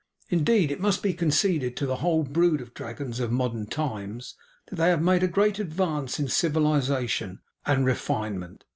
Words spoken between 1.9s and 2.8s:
whole brood of